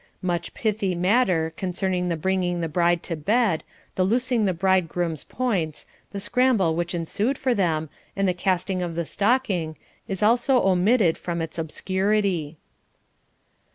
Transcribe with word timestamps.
Much 0.23 0.55
pithy 0.55 0.95
matter, 0.95 1.53
concerning 1.55 2.09
the 2.09 2.17
bringing 2.17 2.59
the 2.59 2.67
bride 2.67 3.03
to 3.03 3.15
bed, 3.15 3.63
the 3.93 4.03
loosing 4.03 4.45
the 4.45 4.51
bridegroom's 4.53 5.23
points, 5.23 5.85
the 6.11 6.19
scramble 6.19 6.75
which 6.75 6.95
ensued 6.95 7.37
for 7.37 7.53
them, 7.53 7.87
and 8.15 8.27
the 8.27 8.33
casting 8.33 8.81
of 8.81 8.95
the 8.95 9.05
stocking, 9.05 9.75
is 10.07 10.23
also 10.23 10.59
omitted 10.67 11.19
from 11.19 11.39
its 11.39 11.59
obscurity. 11.59 12.57